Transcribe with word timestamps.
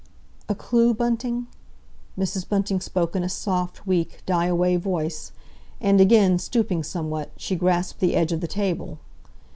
"A 0.49 0.55
clue, 0.55 0.95
Bunting?" 0.95 1.45
Mrs. 2.17 2.49
Bunting 2.49 2.81
spoke 2.81 3.15
in 3.15 3.21
a 3.23 3.29
soft, 3.29 3.85
weak, 3.85 4.23
die 4.25 4.47
away 4.47 4.75
voice, 4.75 5.31
and 5.79 6.01
again, 6.01 6.39
stooping 6.39 6.81
somewhat, 6.81 7.29
she 7.37 7.55
grasped 7.55 7.99
the 7.99 8.15
edge 8.15 8.31
of 8.31 8.41
the 8.41 8.47
table. 8.47 8.97